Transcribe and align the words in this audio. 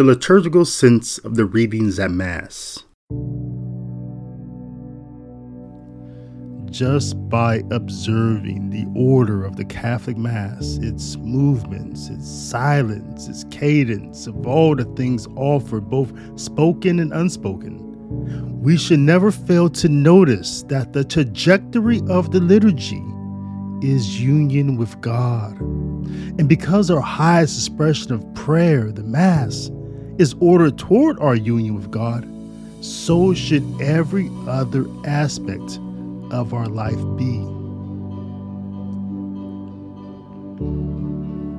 The 0.00 0.06
liturgical 0.06 0.64
sense 0.64 1.18
of 1.18 1.34
the 1.34 1.44
readings 1.44 1.98
at 1.98 2.10
Mass. 2.10 2.84
Just 6.70 7.28
by 7.28 7.62
observing 7.70 8.70
the 8.70 8.86
order 8.98 9.44
of 9.44 9.56
the 9.56 9.64
Catholic 9.66 10.16
Mass, 10.16 10.78
its 10.80 11.18
movements, 11.18 12.08
its 12.08 12.26
silence, 12.26 13.28
its 13.28 13.44
cadence, 13.50 14.26
of 14.26 14.46
all 14.46 14.74
the 14.74 14.86
things 14.96 15.26
offered, 15.36 15.90
both 15.90 16.14
spoken 16.40 16.98
and 16.98 17.12
unspoken, 17.12 17.78
we 18.58 18.78
should 18.78 19.00
never 19.00 19.30
fail 19.30 19.68
to 19.68 19.90
notice 19.90 20.62
that 20.68 20.94
the 20.94 21.04
trajectory 21.04 22.00
of 22.08 22.30
the 22.30 22.40
liturgy 22.40 23.04
is 23.82 24.18
union 24.18 24.78
with 24.78 24.98
God. 25.02 25.60
And 25.60 26.48
because 26.48 26.90
our 26.90 27.02
highest 27.02 27.58
expression 27.58 28.14
of 28.14 28.34
prayer, 28.34 28.90
the 28.90 29.02
Mass, 29.02 29.70
is 30.20 30.34
ordered 30.38 30.76
toward 30.76 31.18
our 31.18 31.34
union 31.34 31.74
with 31.74 31.90
God, 31.90 32.28
so 32.84 33.32
should 33.32 33.64
every 33.80 34.30
other 34.46 34.84
aspect 35.06 35.78
of 36.30 36.52
our 36.52 36.66
life 36.66 37.00
be. 37.16 37.38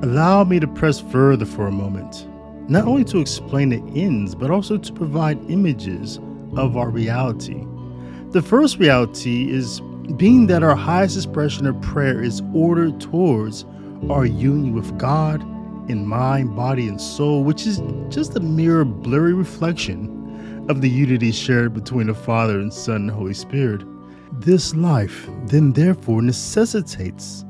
Allow 0.06 0.44
me 0.44 0.60
to 0.60 0.68
press 0.68 1.00
further 1.00 1.44
for 1.44 1.66
a 1.66 1.72
moment, 1.72 2.28
not 2.70 2.86
only 2.86 3.02
to 3.06 3.18
explain 3.18 3.70
the 3.70 4.00
ends, 4.00 4.32
but 4.36 4.52
also 4.52 4.78
to 4.78 4.92
provide 4.92 5.38
images 5.50 6.20
of 6.56 6.76
our 6.76 6.88
reality. 6.88 7.66
The 8.30 8.42
first 8.42 8.78
reality 8.78 9.50
is 9.50 9.80
being 10.16 10.46
that 10.46 10.62
our 10.62 10.76
highest 10.76 11.16
expression 11.16 11.66
of 11.66 11.80
prayer 11.80 12.22
is 12.22 12.40
ordered 12.54 13.00
towards 13.00 13.64
our 14.08 14.24
union 14.24 14.72
with 14.72 14.96
God 14.98 15.42
in 15.88 16.06
mind, 16.06 16.54
body, 16.56 16.88
and 16.88 17.00
soul, 17.00 17.44
which 17.44 17.66
is 17.66 17.82
just 18.08 18.36
a 18.36 18.40
mere 18.40 18.84
blurry 18.84 19.34
reflection 19.34 20.66
of 20.68 20.80
the 20.80 20.88
unity 20.88 21.32
shared 21.32 21.74
between 21.74 22.06
the 22.06 22.14
Father 22.14 22.60
and 22.60 22.72
Son 22.72 22.96
and 22.96 23.10
Holy 23.10 23.34
Spirit. 23.34 23.82
This 24.40 24.74
life 24.74 25.28
then 25.46 25.72
therefore 25.72 26.22
necessitates 26.22 27.44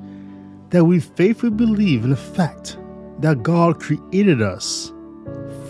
that 0.71 0.85
we 0.85 1.01
faithfully 1.01 1.51
believe 1.51 2.05
in 2.05 2.11
the 2.11 2.17
fact 2.17 2.79
that 3.21 3.43
God 3.43 3.81
created 3.81 4.43
us 4.43 4.93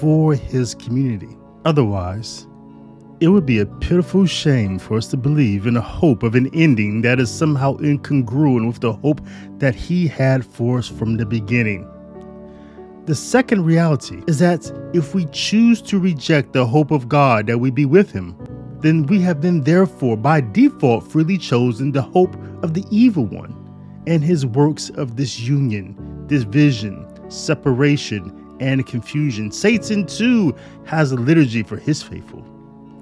for 0.01 0.35
his 0.35 0.75
community. 0.75 1.37
Otherwise, 1.65 2.47
it 3.23 3.29
would 3.29 3.47
be 3.47 3.61
a 3.61 3.67
pitiful 3.67 4.27
shame 4.27 4.81
for 4.81 4.97
us 4.97 5.07
to 5.07 5.17
believe 5.17 5.69
in 5.69 5.77
a 5.77 5.81
hope 5.81 6.25
of 6.25 6.35
an 6.35 6.51
ending 6.53 7.03
that 7.03 7.21
is 7.21 7.31
somehow 7.31 7.77
incongruent 7.77 8.67
with 8.67 8.81
the 8.81 8.93
hope 8.93 9.21
that 9.59 9.77
He 9.77 10.09
had 10.09 10.45
for 10.45 10.79
us 10.79 10.89
from 10.89 11.17
the 11.17 11.25
beginning. 11.25 11.89
The 13.05 13.15
second 13.17 13.65
reality 13.65 14.23
is 14.29 14.39
that 14.39 14.71
if 14.95 15.13
we 15.13 15.25
choose 15.33 15.83
to 15.83 15.99
reject 15.99 16.53
the 16.53 16.65
hope 16.65 16.93
of 16.93 17.09
God 17.09 17.49
that 17.49 17.59
we 17.59 17.71
be 17.73 17.85
with 17.85 18.13
Him, 18.13 18.37
then 18.81 19.07
we 19.07 19.21
have 19.23 19.41
been 19.41 19.63
therefore 19.63 20.17
by 20.17 20.41
default 20.41 21.11
freely 21.11 21.37
chosen 21.37 21.91
the 21.91 22.03
hope 22.03 22.37
of 22.63 22.75
the 22.75 22.85
evil 22.91 23.25
one 23.25 23.57
and 24.07 24.23
his 24.23 24.47
works 24.47 24.91
of 24.91 25.17
disunion, 25.17 26.27
division, 26.29 27.07
separation, 27.29 28.57
and 28.61 28.87
confusion. 28.87 29.51
Satan 29.51 30.07
too 30.07 30.55
has 30.85 31.11
a 31.11 31.17
liturgy 31.17 31.65
for 31.65 31.77
his 31.77 32.03
faithful. 32.03 32.41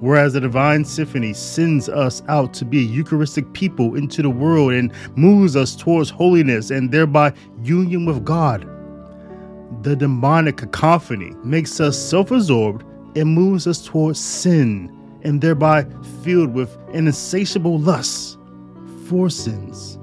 Whereas 0.01 0.33
the 0.33 0.41
divine 0.41 0.87
symphony 0.87 1.35
sends 1.35 1.91
us 1.91 2.23
out 2.29 2.55
to 2.55 2.65
be 2.65 2.79
a 2.79 2.89
Eucharistic 2.89 3.53
people 3.53 3.97
into 3.97 4.23
the 4.23 4.31
world 4.31 4.73
and 4.73 4.93
moves 5.17 5.57
us 5.57 5.77
towards 5.77 6.09
holiness 6.09 6.71
and 6.71 6.91
thereby 6.91 7.35
union 7.63 8.07
with 8.07 8.25
God. 8.25 8.67
The 9.83 9.97
demonic 9.97 10.59
cacophony 10.59 11.33
makes 11.43 11.81
us 11.81 11.99
self 11.99 12.31
absorbed 12.31 12.85
and 13.17 13.35
moves 13.35 13.67
us 13.67 13.85
towards 13.85 14.21
sin 14.21 14.95
and 15.23 15.41
thereby 15.41 15.87
filled 16.23 16.53
with 16.53 16.77
an 16.93 17.07
insatiable 17.07 17.79
lust 17.79 18.39
for 19.07 19.31
sins. 19.31 19.99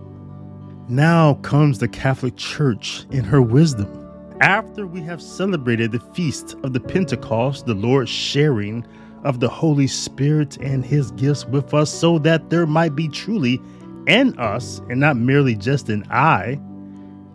Now 0.89 1.35
comes 1.35 1.79
the 1.79 1.88
Catholic 1.88 2.38
Church 2.38 3.05
in 3.11 3.23
her 3.23 3.41
wisdom. 3.41 3.93
After 4.41 4.88
we 4.88 5.01
have 5.01 5.21
celebrated 5.21 5.91
the 5.91 5.99
feast 5.99 6.55
of 6.63 6.73
the 6.73 6.79
Pentecost, 6.79 7.65
the 7.65 7.73
Lord's 7.73 8.09
sharing 8.09 8.85
of 9.23 9.39
the 9.39 9.49
Holy 9.49 9.88
Spirit 9.88 10.57
and 10.57 10.85
His 10.85 11.11
gifts 11.11 11.45
with 11.45 11.73
us 11.73 11.91
so 11.91 12.19
that 12.19 12.49
there 12.49 12.65
might 12.65 12.95
be 12.95 13.09
truly 13.09 13.61
an 14.07 14.38
us 14.39 14.79
and 14.89 14.99
not 14.99 15.17
merely 15.17 15.55
just 15.55 15.89
an 15.89 16.05
I. 16.09 16.59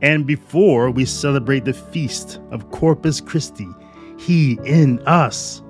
And 0.03 0.27
before 0.27 0.91
we 0.91 1.05
celebrate 1.05 1.65
the 1.65 1.73
feast 1.73 2.41
of 2.51 2.71
Corpus 2.73 3.21
Christi, 3.21 3.69
He 4.19 4.59
in 4.65 4.99
us, 5.07 5.63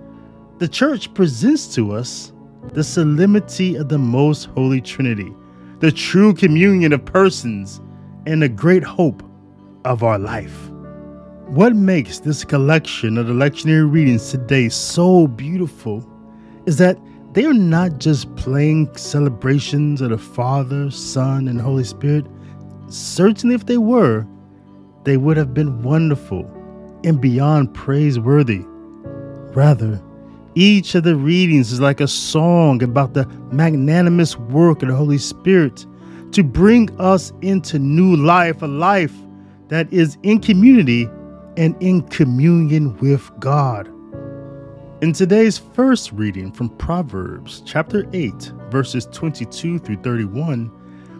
the 0.58 0.68
Church 0.68 1.12
presents 1.12 1.74
to 1.74 1.92
us 1.92 2.32
the 2.72 2.82
solemnity 2.82 3.76
of 3.76 3.90
the 3.90 3.98
Most 3.98 4.46
Holy 4.46 4.80
Trinity, 4.80 5.32
the 5.80 5.92
true 5.92 6.32
communion 6.32 6.92
of 6.92 7.04
persons, 7.04 7.80
and 8.24 8.40
the 8.40 8.48
great 8.48 8.84
hope 8.84 9.22
of 9.84 10.02
our 10.02 10.18
life. 10.18 10.70
What 11.48 11.76
makes 11.76 12.20
this 12.20 12.44
collection 12.44 13.18
of 13.18 13.26
the 13.26 13.34
lectionary 13.34 13.90
readings 13.90 14.30
today 14.30 14.70
so 14.70 15.26
beautiful 15.26 16.08
is 16.64 16.78
that 16.78 16.98
they 17.34 17.44
are 17.44 17.52
not 17.52 17.98
just 17.98 18.34
plain 18.36 18.94
celebrations 18.94 20.00
of 20.00 20.10
the 20.10 20.18
Father, 20.18 20.90
Son, 20.90 21.48
and 21.48 21.60
Holy 21.60 21.84
Spirit. 21.84 22.26
Certainly, 22.92 23.54
if 23.54 23.64
they 23.64 23.78
were, 23.78 24.26
they 25.04 25.16
would 25.16 25.38
have 25.38 25.54
been 25.54 25.82
wonderful 25.82 26.44
and 27.04 27.18
beyond 27.18 27.72
praiseworthy. 27.72 28.66
Rather, 29.54 29.98
each 30.54 30.94
of 30.94 31.04
the 31.04 31.16
readings 31.16 31.72
is 31.72 31.80
like 31.80 32.02
a 32.02 32.06
song 32.06 32.82
about 32.82 33.14
the 33.14 33.26
magnanimous 33.50 34.36
work 34.36 34.82
of 34.82 34.90
the 34.90 34.94
Holy 34.94 35.16
Spirit 35.16 35.86
to 36.32 36.44
bring 36.44 36.90
us 37.00 37.32
into 37.40 37.78
new 37.78 38.14
life, 38.14 38.60
a 38.60 38.66
life 38.66 39.14
that 39.68 39.90
is 39.90 40.18
in 40.22 40.38
community 40.38 41.08
and 41.56 41.74
in 41.82 42.02
communion 42.02 42.94
with 42.98 43.30
God. 43.40 43.88
In 45.00 45.14
today's 45.14 45.56
first 45.56 46.12
reading 46.12 46.52
from 46.52 46.68
Proverbs 46.76 47.62
chapter 47.64 48.06
8, 48.12 48.52
verses 48.70 49.06
22 49.06 49.78
through 49.78 50.02
31, 50.02 50.70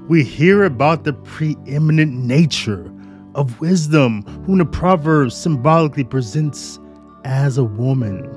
we 0.09 0.25
hear 0.25 0.65
about 0.65 1.05
the 1.05 1.13
preeminent 1.13 2.13
nature 2.13 2.93
of 3.35 3.61
wisdom, 3.61 4.23
whom 4.45 4.59
the 4.59 4.65
Proverbs 4.65 5.37
symbolically 5.37 6.05
presents 6.05 6.79
as 7.25 7.57
a 7.57 7.65
woman, 7.65 8.29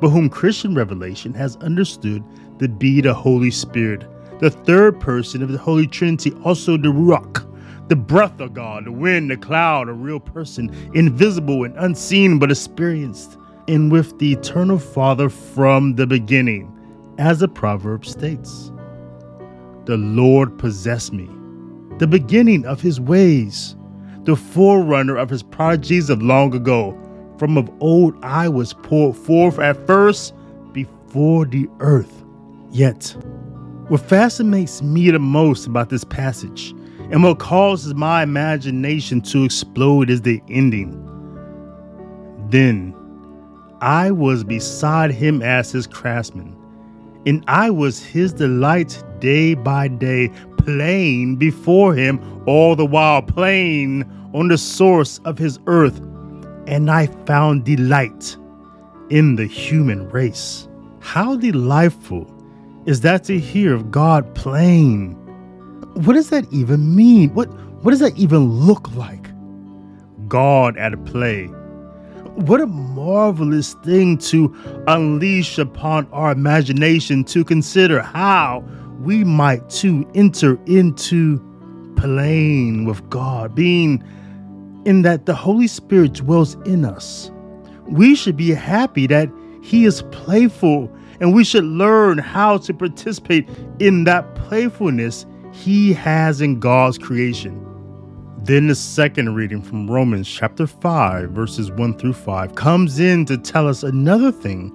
but 0.00 0.10
whom 0.10 0.28
Christian 0.28 0.74
revelation 0.74 1.32
has 1.34 1.56
understood 1.56 2.22
to 2.58 2.68
be 2.68 3.00
the 3.00 3.14
Holy 3.14 3.50
Spirit, 3.50 4.04
the 4.40 4.50
third 4.50 5.00
person 5.00 5.42
of 5.42 5.50
the 5.50 5.58
Holy 5.58 5.86
Trinity, 5.86 6.32
also 6.44 6.76
the 6.76 6.88
Ruach, 6.88 7.50
the 7.88 7.96
breath 7.96 8.38
of 8.40 8.54
God, 8.54 8.84
the 8.84 8.92
wind, 8.92 9.30
the 9.30 9.36
cloud, 9.36 9.88
a 9.88 9.92
real 9.92 10.20
person, 10.20 10.70
invisible 10.94 11.64
and 11.64 11.74
unseen 11.78 12.38
but 12.38 12.50
experienced 12.50 13.38
and 13.66 13.90
with 13.90 14.18
the 14.18 14.32
eternal 14.32 14.78
Father 14.78 15.28
from 15.28 15.94
the 15.94 16.06
beginning, 16.06 16.70
as 17.18 17.40
the 17.40 17.48
proverb 17.48 18.04
states. 18.04 18.70
The 19.86 19.96
Lord 19.98 20.58
possessed 20.58 21.12
me, 21.12 21.28
the 21.98 22.06
beginning 22.06 22.64
of 22.64 22.80
his 22.80 23.00
ways, 23.00 23.76
the 24.22 24.34
forerunner 24.34 25.16
of 25.16 25.28
his 25.28 25.42
prodigies 25.42 26.08
of 26.08 26.22
long 26.22 26.54
ago. 26.54 26.98
From 27.38 27.58
of 27.58 27.70
old 27.80 28.14
I 28.24 28.48
was 28.48 28.72
poured 28.72 29.16
forth 29.16 29.58
at 29.58 29.86
first 29.86 30.32
before 30.72 31.44
the 31.44 31.68
earth. 31.80 32.24
Yet, 32.70 33.14
what 33.88 34.00
fascinates 34.00 34.80
me 34.82 35.10
the 35.10 35.18
most 35.18 35.66
about 35.66 35.90
this 35.90 36.04
passage 36.04 36.74
and 37.10 37.22
what 37.22 37.38
causes 37.38 37.94
my 37.94 38.22
imagination 38.22 39.20
to 39.20 39.44
explode 39.44 40.08
is 40.08 40.22
the 40.22 40.40
ending. 40.48 40.92
Then 42.48 42.94
I 43.82 44.10
was 44.10 44.44
beside 44.44 45.10
him 45.10 45.42
as 45.42 45.70
his 45.72 45.86
craftsman, 45.86 46.56
and 47.26 47.44
I 47.48 47.70
was 47.70 48.02
his 48.02 48.32
delight 48.32 49.02
day 49.18 49.54
by 49.54 49.88
day, 49.88 50.30
playing 50.58 51.36
before 51.36 51.94
him 51.94 52.20
all 52.46 52.76
the 52.76 52.86
while, 52.86 53.22
playing 53.22 54.04
on 54.34 54.48
the 54.48 54.58
source 54.58 55.18
of 55.24 55.38
his 55.38 55.58
earth, 55.66 55.98
and 56.66 56.90
I 56.90 57.06
found 57.26 57.64
delight 57.64 58.36
in 59.10 59.36
the 59.36 59.46
human 59.46 60.08
race. 60.10 60.68
How 61.00 61.36
delightful 61.36 62.30
is 62.86 63.00
that 63.02 63.24
to 63.24 63.38
hear 63.38 63.74
of 63.74 63.90
God 63.90 64.34
playing? 64.34 65.12
What 66.04 66.14
does 66.14 66.30
that 66.30 66.50
even 66.52 66.94
mean? 66.94 67.32
What 67.34 67.48
what 67.82 67.90
does 67.90 68.00
that 68.00 68.16
even 68.16 68.44
look 68.48 68.94
like? 68.94 69.30
God 70.28 70.76
at 70.78 71.04
play 71.04 71.50
what 72.34 72.60
a 72.60 72.66
marvelous 72.66 73.74
thing 73.84 74.18
to 74.18 74.54
unleash 74.88 75.58
upon 75.58 76.08
our 76.12 76.32
imagination 76.32 77.22
to 77.24 77.44
consider 77.44 78.02
how 78.02 78.64
we 79.00 79.22
might 79.22 79.68
too 79.70 80.08
enter 80.14 80.58
into 80.66 81.40
playing 81.96 82.86
with 82.86 83.08
God, 83.08 83.54
being 83.54 84.02
in 84.84 85.02
that 85.02 85.26
the 85.26 85.34
Holy 85.34 85.68
Spirit 85.68 86.14
dwells 86.14 86.54
in 86.66 86.84
us, 86.84 87.30
we 87.86 88.14
should 88.14 88.36
be 88.36 88.50
happy 88.50 89.06
that 89.06 89.30
He 89.62 89.84
is 89.84 90.02
playful 90.10 90.90
and 91.20 91.34
we 91.34 91.44
should 91.44 91.64
learn 91.64 92.18
how 92.18 92.58
to 92.58 92.74
participate 92.74 93.48
in 93.78 94.04
that 94.04 94.34
playfulness 94.34 95.24
He 95.52 95.92
has 95.92 96.40
in 96.40 96.58
God's 96.58 96.98
creation. 96.98 97.60
Then 98.44 98.66
the 98.66 98.74
second 98.74 99.34
reading 99.34 99.62
from 99.62 99.90
Romans 99.90 100.28
chapter 100.28 100.66
5, 100.66 101.30
verses 101.30 101.70
1 101.70 101.96
through 101.96 102.12
5, 102.12 102.54
comes 102.54 103.00
in 103.00 103.24
to 103.24 103.38
tell 103.38 103.66
us 103.66 103.82
another 103.82 104.30
thing 104.30 104.70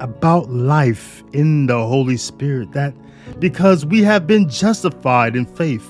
about 0.00 0.50
life 0.50 1.22
in 1.32 1.66
the 1.66 1.86
Holy 1.86 2.16
Spirit 2.16 2.72
that 2.72 2.92
because 3.38 3.86
we 3.86 4.02
have 4.02 4.26
been 4.26 4.48
justified 4.48 5.36
in 5.36 5.46
faith, 5.46 5.88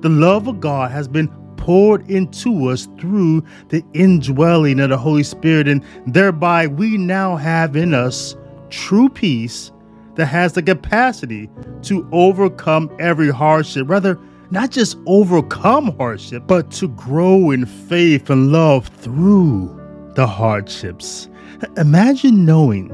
the 0.00 0.10
love 0.10 0.46
of 0.46 0.60
God 0.60 0.90
has 0.90 1.08
been 1.08 1.28
poured 1.56 2.06
into 2.10 2.66
us 2.68 2.86
through 2.98 3.42
the 3.70 3.82
indwelling 3.94 4.78
of 4.80 4.90
the 4.90 4.98
Holy 4.98 5.22
Spirit, 5.22 5.66
and 5.66 5.82
thereby 6.06 6.66
we 6.66 6.98
now 6.98 7.36
have 7.36 7.76
in 7.76 7.94
us 7.94 8.36
true 8.68 9.08
peace 9.08 9.72
that 10.16 10.26
has 10.26 10.52
the 10.52 10.62
capacity 10.62 11.48
to 11.80 12.06
overcome 12.12 12.94
every 12.98 13.30
hardship. 13.30 13.88
Rather, 13.88 14.20
not 14.50 14.70
just 14.70 14.96
overcome 15.06 15.96
hardship, 15.96 16.44
but 16.46 16.70
to 16.72 16.88
grow 16.88 17.50
in 17.50 17.66
faith 17.66 18.30
and 18.30 18.52
love 18.52 18.88
through 18.88 19.72
the 20.14 20.26
hardships. 20.26 21.28
Imagine 21.76 22.44
knowing 22.44 22.88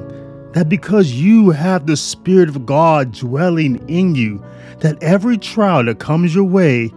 that 0.52 0.68
because 0.68 1.12
you 1.12 1.50
have 1.50 1.86
the 1.86 1.96
Spirit 1.96 2.48
of 2.48 2.66
God 2.66 3.12
dwelling 3.12 3.86
in 3.88 4.14
you, 4.14 4.42
that 4.80 5.02
every 5.02 5.38
trial 5.38 5.84
that 5.84 5.98
comes 5.98 6.34
your 6.34 6.44
way, 6.44 6.92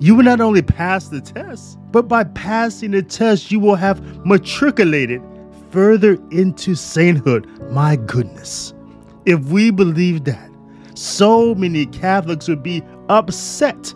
you 0.00 0.14
will 0.14 0.24
not 0.24 0.40
only 0.40 0.62
pass 0.62 1.08
the 1.08 1.20
test, 1.20 1.78
but 1.90 2.08
by 2.08 2.24
passing 2.24 2.92
the 2.92 3.02
test, 3.02 3.50
you 3.50 3.58
will 3.58 3.74
have 3.74 4.24
matriculated 4.24 5.22
further 5.70 6.18
into 6.30 6.74
sainthood. 6.74 7.46
My 7.70 7.96
goodness. 7.96 8.74
If 9.26 9.40
we 9.46 9.70
believe 9.70 10.24
that, 10.24 10.50
so 10.94 11.54
many 11.54 11.86
Catholics 11.86 12.48
would 12.48 12.62
be 12.62 12.82
upset. 13.08 13.94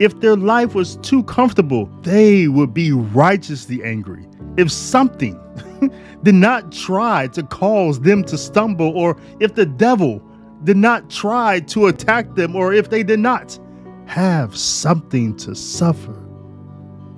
If 0.00 0.20
their 0.20 0.36
life 0.36 0.74
was 0.74 0.96
too 0.96 1.22
comfortable, 1.24 1.86
they 2.02 2.48
would 2.48 2.74
be 2.74 2.90
righteously 2.90 3.82
angry. 3.84 4.26
If 4.56 4.70
something 4.70 5.40
did 6.22 6.34
not 6.34 6.72
try 6.72 7.28
to 7.28 7.42
cause 7.44 8.00
them 8.00 8.24
to 8.24 8.36
stumble, 8.36 8.96
or 8.96 9.16
if 9.38 9.54
the 9.54 9.66
devil 9.66 10.20
did 10.64 10.76
not 10.76 11.10
try 11.10 11.60
to 11.60 11.86
attack 11.86 12.34
them, 12.34 12.56
or 12.56 12.72
if 12.72 12.90
they 12.90 13.02
did 13.02 13.20
not 13.20 13.58
have 14.06 14.56
something 14.56 15.36
to 15.36 15.54
suffer. 15.54 16.20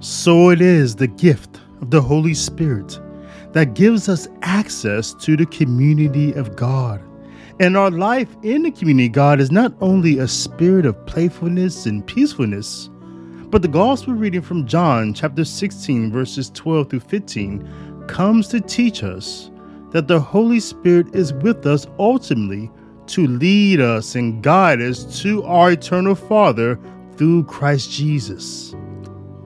So 0.00 0.50
it 0.50 0.60
is 0.60 0.96
the 0.96 1.06
gift 1.06 1.60
of 1.80 1.90
the 1.90 2.02
Holy 2.02 2.34
Spirit 2.34 3.00
that 3.52 3.74
gives 3.74 4.08
us 4.08 4.28
access 4.42 5.14
to 5.14 5.36
the 5.36 5.46
community 5.46 6.32
of 6.32 6.56
God. 6.56 7.02
And 7.58 7.74
our 7.74 7.90
life 7.90 8.28
in 8.42 8.64
the 8.64 8.70
community 8.70 9.08
God 9.08 9.40
is 9.40 9.50
not 9.50 9.72
only 9.80 10.18
a 10.18 10.28
spirit 10.28 10.84
of 10.84 11.06
playfulness 11.06 11.86
and 11.86 12.06
peacefulness, 12.06 12.90
but 13.48 13.62
the 13.62 13.68
gospel 13.68 14.12
reading 14.12 14.42
from 14.42 14.66
John 14.66 15.14
chapter 15.14 15.42
16, 15.42 16.12
verses 16.12 16.50
12 16.50 16.90
through 16.90 17.00
15 17.00 18.04
comes 18.08 18.48
to 18.48 18.60
teach 18.60 19.02
us 19.02 19.50
that 19.90 20.06
the 20.06 20.20
Holy 20.20 20.60
Spirit 20.60 21.14
is 21.14 21.32
with 21.32 21.64
us 21.64 21.86
ultimately 21.98 22.70
to 23.06 23.26
lead 23.26 23.80
us 23.80 24.16
and 24.16 24.42
guide 24.42 24.82
us 24.82 25.22
to 25.22 25.42
our 25.44 25.70
eternal 25.70 26.14
Father 26.14 26.78
through 27.16 27.44
Christ 27.44 27.90
Jesus. 27.90 28.74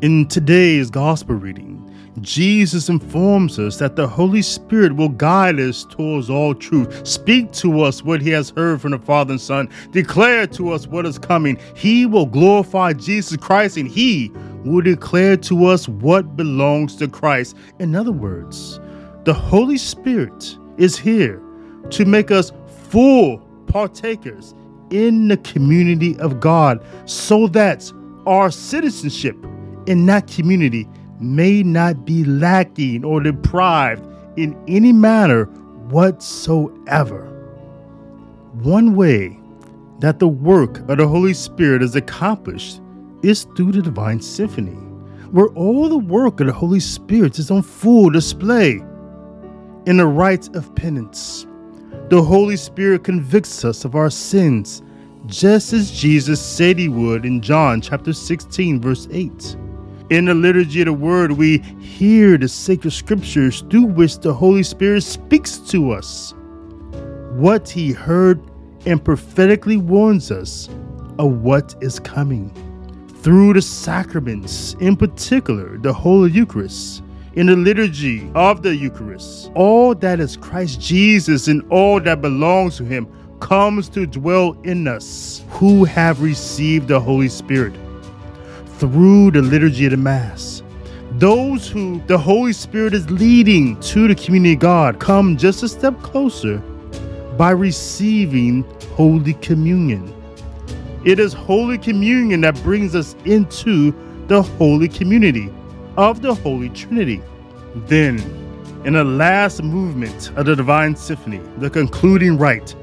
In 0.02 0.26
today's 0.26 0.90
gospel 0.90 1.36
reading, 1.36 1.79
Jesus 2.22 2.88
informs 2.88 3.58
us 3.58 3.78
that 3.78 3.96
the 3.96 4.06
Holy 4.06 4.42
Spirit 4.42 4.96
will 4.96 5.08
guide 5.08 5.58
us 5.58 5.84
towards 5.84 6.28
all 6.28 6.54
truth, 6.54 7.06
speak 7.06 7.52
to 7.52 7.80
us 7.82 8.02
what 8.02 8.20
he 8.20 8.30
has 8.30 8.50
heard 8.50 8.80
from 8.80 8.90
the 8.90 8.98
Father 8.98 9.32
and 9.32 9.40
Son, 9.40 9.68
declare 9.90 10.46
to 10.48 10.72
us 10.72 10.86
what 10.86 11.06
is 11.06 11.18
coming. 11.18 11.58
He 11.74 12.06
will 12.06 12.26
glorify 12.26 12.92
Jesus 12.92 13.36
Christ 13.36 13.76
and 13.76 13.88
he 13.88 14.30
will 14.64 14.82
declare 14.82 15.36
to 15.38 15.66
us 15.66 15.88
what 15.88 16.36
belongs 16.36 16.96
to 16.96 17.08
Christ. 17.08 17.56
In 17.78 17.94
other 17.94 18.12
words, 18.12 18.80
the 19.24 19.34
Holy 19.34 19.78
Spirit 19.78 20.56
is 20.76 20.96
here 20.96 21.42
to 21.90 22.04
make 22.04 22.30
us 22.30 22.52
full 22.88 23.38
partakers 23.66 24.54
in 24.90 25.28
the 25.28 25.36
community 25.38 26.18
of 26.18 26.40
God 26.40 26.84
so 27.06 27.46
that 27.48 27.90
our 28.26 28.50
citizenship 28.50 29.36
in 29.86 30.06
that 30.06 30.26
community 30.26 30.88
may 31.20 31.62
not 31.62 32.04
be 32.04 32.24
lacking 32.24 33.04
or 33.04 33.20
deprived 33.20 34.06
in 34.36 34.56
any 34.66 34.92
manner 34.92 35.44
whatsoever. 35.90 37.26
One 38.62 38.96
way 38.96 39.38
that 40.00 40.18
the 40.18 40.28
work 40.28 40.78
of 40.88 40.98
the 40.98 41.06
Holy 41.06 41.34
Spirit 41.34 41.82
is 41.82 41.94
accomplished 41.94 42.80
is 43.22 43.44
through 43.56 43.72
the 43.72 43.82
Divine 43.82 44.20
Symphony, 44.20 44.76
where 45.30 45.48
all 45.48 45.88
the 45.88 45.98
work 45.98 46.40
of 46.40 46.46
the 46.46 46.52
Holy 46.52 46.80
Spirit 46.80 47.38
is 47.38 47.50
on 47.50 47.62
full 47.62 48.10
display. 48.10 48.82
In 49.86 49.96
the 49.98 50.06
rites 50.06 50.48
of 50.54 50.74
penance, 50.74 51.46
the 52.08 52.22
Holy 52.22 52.56
Spirit 52.56 53.04
convicts 53.04 53.64
us 53.64 53.84
of 53.84 53.94
our 53.94 54.10
sins, 54.10 54.82
just 55.26 55.72
as 55.72 55.90
Jesus 55.90 56.40
said 56.40 56.78
he 56.78 56.88
would 56.88 57.24
in 57.24 57.40
John 57.40 57.80
chapter 57.80 58.12
16, 58.12 58.80
verse 58.80 59.06
8. 59.10 59.56
In 60.10 60.24
the 60.24 60.34
liturgy 60.34 60.80
of 60.80 60.86
the 60.86 60.92
word, 60.92 61.30
we 61.30 61.58
hear 61.78 62.36
the 62.36 62.48
sacred 62.48 62.90
scriptures 62.90 63.60
through 63.70 63.84
which 63.84 64.18
the 64.18 64.34
Holy 64.34 64.64
Spirit 64.64 65.04
speaks 65.04 65.58
to 65.58 65.92
us. 65.92 66.34
What 67.34 67.68
he 67.68 67.92
heard 67.92 68.42
and 68.86 69.04
prophetically 69.04 69.76
warns 69.76 70.32
us 70.32 70.68
of 71.20 71.42
what 71.42 71.76
is 71.80 72.00
coming. 72.00 72.50
Through 73.22 73.52
the 73.52 73.62
sacraments, 73.62 74.74
in 74.80 74.96
particular 74.96 75.78
the 75.78 75.92
Holy 75.92 76.32
Eucharist, 76.32 77.04
in 77.34 77.46
the 77.46 77.54
liturgy 77.54 78.28
of 78.34 78.64
the 78.64 78.74
Eucharist, 78.74 79.52
all 79.54 79.94
that 79.94 80.18
is 80.18 80.36
Christ 80.36 80.80
Jesus 80.80 81.46
and 81.46 81.62
all 81.70 82.00
that 82.00 82.20
belongs 82.20 82.76
to 82.78 82.84
him 82.84 83.06
comes 83.38 83.88
to 83.90 84.06
dwell 84.06 84.60
in 84.64 84.88
us 84.88 85.44
who 85.50 85.84
have 85.84 86.20
received 86.20 86.88
the 86.88 86.98
Holy 86.98 87.28
Spirit 87.28 87.74
through 88.80 89.30
the 89.30 89.42
liturgy 89.42 89.84
of 89.84 89.90
the 89.90 89.96
Mass. 89.98 90.62
Those 91.12 91.68
who 91.68 92.00
the 92.06 92.16
Holy 92.16 92.54
Spirit 92.54 92.94
is 92.94 93.10
leading 93.10 93.78
to 93.80 94.08
the 94.08 94.14
community 94.14 94.54
of 94.54 94.60
God 94.60 94.98
come 94.98 95.36
just 95.36 95.62
a 95.62 95.68
step 95.68 96.00
closer 96.00 96.58
by 97.36 97.50
receiving 97.50 98.62
Holy 98.94 99.34
Communion. 99.34 100.14
It 101.04 101.18
is 101.18 101.34
Holy 101.34 101.76
Communion 101.76 102.40
that 102.40 102.54
brings 102.62 102.94
us 102.94 103.14
into 103.26 103.94
the 104.28 104.42
holy 104.42 104.88
community 104.88 105.52
of 105.98 106.22
the 106.22 106.34
Holy 106.34 106.70
Trinity. 106.70 107.22
Then, 107.86 108.18
in 108.86 108.94
the 108.94 109.04
last 109.04 109.62
movement 109.62 110.30
of 110.36 110.46
the 110.46 110.56
Divine 110.56 110.96
Symphony, 110.96 111.40
the 111.58 111.68
concluding 111.68 112.38
rite, 112.38 112.74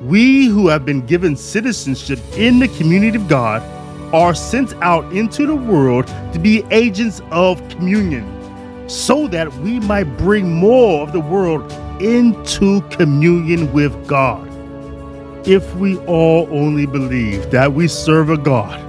we 0.00 0.46
who 0.46 0.68
have 0.68 0.86
been 0.86 1.04
given 1.04 1.36
citizenship 1.36 2.18
in 2.34 2.60
the 2.60 2.68
community 2.68 3.18
of 3.18 3.28
God 3.28 3.62
are 4.14 4.32
sent 4.32 4.72
out 4.74 5.12
into 5.12 5.44
the 5.44 5.56
world 5.56 6.06
to 6.32 6.38
be 6.38 6.64
agents 6.70 7.20
of 7.32 7.68
communion 7.68 8.24
so 8.88 9.26
that 9.26 9.52
we 9.54 9.80
might 9.80 10.04
bring 10.16 10.52
more 10.54 11.02
of 11.02 11.12
the 11.12 11.18
world 11.18 11.72
into 12.00 12.80
communion 12.90 13.72
with 13.72 14.06
God. 14.06 14.48
If 15.48 15.74
we 15.74 15.98
all 16.06 16.46
only 16.52 16.86
believe 16.86 17.50
that 17.50 17.72
we 17.72 17.88
serve 17.88 18.30
a 18.30 18.36
God 18.36 18.80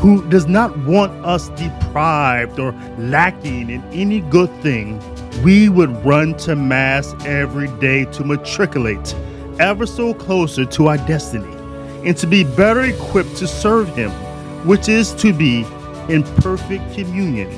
who 0.00 0.26
does 0.30 0.46
not 0.46 0.74
want 0.86 1.12
us 1.26 1.50
deprived 1.50 2.58
or 2.58 2.72
lacking 2.96 3.68
in 3.68 3.84
any 3.92 4.20
good 4.22 4.50
thing, 4.62 4.98
we 5.42 5.68
would 5.68 5.90
run 6.06 6.38
to 6.38 6.56
Mass 6.56 7.12
every 7.26 7.68
day 7.80 8.06
to 8.06 8.24
matriculate 8.24 9.14
ever 9.60 9.84
so 9.84 10.14
closer 10.14 10.64
to 10.64 10.86
our 10.88 10.96
destiny 10.96 11.54
and 12.08 12.16
to 12.16 12.26
be 12.26 12.44
better 12.44 12.80
equipped 12.80 13.36
to 13.36 13.46
serve 13.46 13.94
Him 13.94 14.10
which 14.64 14.88
is 14.88 15.12
to 15.14 15.32
be 15.32 15.64
in 16.08 16.22
perfect 16.38 16.94
communion 16.94 17.50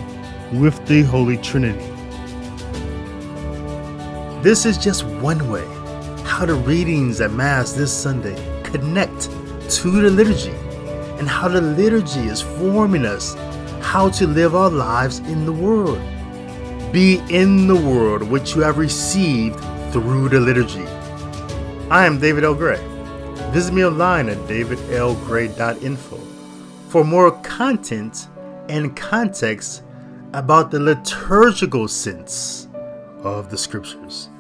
with 0.61 0.85
the 0.87 1.03
Holy 1.03 1.37
Trinity. 1.37 1.79
This 4.43 4.67
is 4.67 4.77
just 4.77 5.05
one 5.05 5.49
way 5.49 5.65
how 6.25 6.47
the 6.47 6.55
readings 6.55 7.21
at 7.21 7.31
Mass 7.31 7.73
this 7.73 7.93
Sunday 7.93 8.35
connect 8.65 9.31
to 9.71 9.91
the 9.91 10.11
liturgy 10.11 10.55
and 11.19 11.29
how 11.29 11.49
the 11.49 11.61
liturgy 11.61 12.27
is 12.27 12.43
forming 12.43 13.07
us 13.07 13.35
how 13.81 14.09
to 14.11 14.27
live 14.27 14.55
our 14.55 14.69
lives 14.69 15.21
in 15.21 15.47
the 15.47 15.53
world. 15.53 16.01
Be 16.93 17.23
in 17.31 17.69
the 17.69 17.77
world 17.77 18.25
which 18.25 18.55
you 18.55 18.63
have 18.63 18.79
received 18.79 19.61
through 19.93 20.29
the 20.29 20.41
liturgy. 20.41 20.87
I 21.89 22.05
am 22.05 22.19
David 22.19 22.43
L. 22.43 22.55
Gray. 22.55 22.85
Visit 23.53 23.73
me 23.73 23.85
online 23.85 24.29
at 24.29 24.39
davidlgray.info 24.49 26.26
for 26.97 27.05
more 27.05 27.31
content 27.43 28.29
and 28.71 28.97
context 28.97 29.83
about 30.33 30.71
the 30.71 30.81
liturgical 30.81 31.87
sense 31.87 32.69
of 33.23 33.51
the 33.51 33.59
scriptures. 33.59 34.31